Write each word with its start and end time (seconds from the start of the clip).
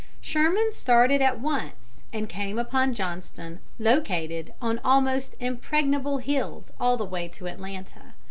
Sherman 0.19 0.71
started 0.71 1.21
at 1.21 1.39
once, 1.39 2.01
and 2.11 2.27
came 2.27 2.57
upon 2.57 2.95
Johnston 2.95 3.59
located 3.77 4.51
on 4.59 4.79
almost 4.83 5.35
impregnable 5.39 6.17
hills 6.17 6.71
all 6.79 6.97
the 6.97 7.05
way 7.05 7.27
to 7.27 7.47
Atlanta. 7.47 8.15